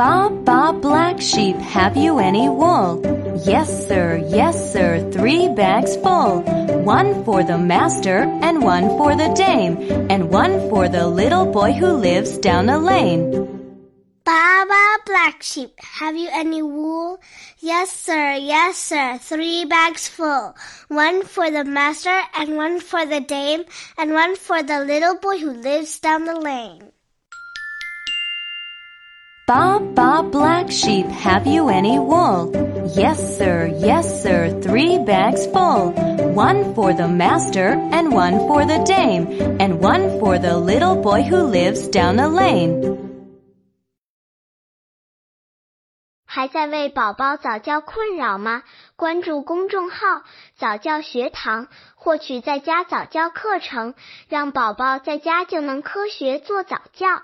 [0.00, 3.04] Bob Black Sheep, have you any wool?
[3.44, 6.40] Yes, sir, yes, sir, three bags full.
[6.88, 9.76] One for the master, and one for the dame,
[10.08, 13.28] and one for the little boy who lives down the lane.
[14.24, 17.20] Baba Black Sheep, have you any wool?
[17.58, 20.56] Yes, sir, yes, sir, three bags full.
[20.88, 23.64] One for the master, and one for the dame,
[23.98, 26.90] and one for the little boy who lives down the lane.
[29.49, 32.51] Bob, Bob Black Sheep, have you any wool?
[32.95, 35.93] Yes, sir, yes, sir, three bags full.
[36.33, 39.27] One for the master, and one for the dame,
[39.59, 42.97] and one for the little boy who lives down the lane.
[46.25, 48.63] 还在为宝宝早教困扰吗？
[48.95, 50.25] 关注公众号“
[50.57, 53.93] 早教学堂”，获取在家早教课程，
[54.27, 57.21] 让宝宝在家就能科学做早教。